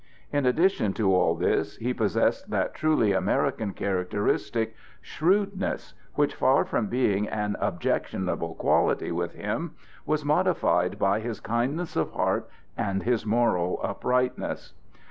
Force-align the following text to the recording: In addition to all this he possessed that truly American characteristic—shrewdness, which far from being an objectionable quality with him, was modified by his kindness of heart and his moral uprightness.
In 0.33 0.47
addition 0.47 0.93
to 0.93 1.13
all 1.13 1.35
this 1.35 1.77
he 1.77 1.93
possessed 1.93 2.49
that 2.49 2.73
truly 2.73 3.11
American 3.13 3.71
characteristic—shrewdness, 3.71 5.93
which 6.15 6.33
far 6.33 6.65
from 6.65 6.87
being 6.87 7.29
an 7.29 7.55
objectionable 7.59 8.55
quality 8.55 9.11
with 9.11 9.33
him, 9.33 9.75
was 10.07 10.25
modified 10.25 10.97
by 10.97 11.19
his 11.19 11.39
kindness 11.39 11.95
of 11.95 12.13
heart 12.13 12.49
and 12.75 13.03
his 13.03 13.27
moral 13.27 13.79
uprightness. 13.83 14.73